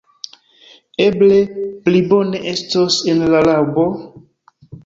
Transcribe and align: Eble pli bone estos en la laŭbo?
Eble 1.07 1.37
pli 1.83 2.01
bone 2.13 2.41
estos 2.55 2.99
en 3.15 3.23
la 3.35 3.47
laŭbo? 3.49 3.87